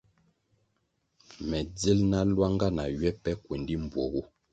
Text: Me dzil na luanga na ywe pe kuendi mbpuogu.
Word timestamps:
Me 1.47 1.59
dzil 1.75 1.99
na 2.11 2.19
luanga 2.31 2.67
na 2.77 2.83
ywe 2.93 3.09
pe 3.23 3.31
kuendi 3.43 3.73
mbpuogu. 3.83 4.21